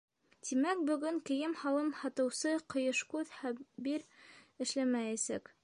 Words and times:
Тимәк, 0.47 0.79
бөгөн 0.89 1.19
кейем-һалым 1.29 1.91
һатыусы 1.99 2.55
Ҡыйышкүҙ 2.75 3.35
Хәбир 3.43 4.07
эшләмәйәсәк. 4.67 5.55